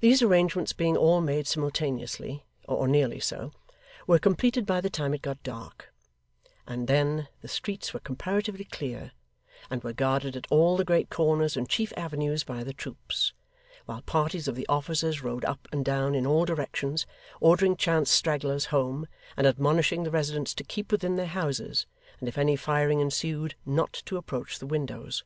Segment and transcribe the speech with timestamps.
[0.00, 3.52] These arrangements being all made simultaneously, or nearly so,
[4.06, 5.94] were completed by the time it got dark;
[6.66, 9.12] and then the streets were comparatively clear,
[9.70, 13.32] and were guarded at all the great corners and chief avenues by the troops:
[13.86, 17.06] while parties of the officers rode up and down in all directions,
[17.40, 21.86] ordering chance stragglers home, and admonishing the residents to keep within their houses,
[22.20, 25.24] and, if any firing ensued, not to approach the windows.